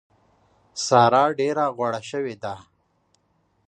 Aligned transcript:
سارا 0.85 1.23
ډېره 1.39 1.65
غوړه 1.75 2.01
شوې 2.09 2.35
ده. 2.43 2.55